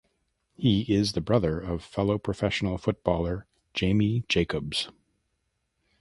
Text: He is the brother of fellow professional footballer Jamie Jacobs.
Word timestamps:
He 0.55 0.81
is 0.91 1.13
the 1.13 1.21
brother 1.21 1.59
of 1.59 1.83
fellow 1.83 2.17
professional 2.17 2.79
footballer 2.79 3.45
Jamie 3.75 4.23
Jacobs. 4.27 4.89